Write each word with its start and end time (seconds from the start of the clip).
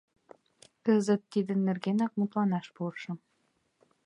Кызыт 0.85 1.21
тидын 1.31 1.59
нергенак 1.67 2.11
мутланаш 2.19 2.67
пурышым. 2.75 3.17